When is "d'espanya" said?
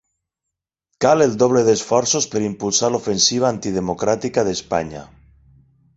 4.49-5.05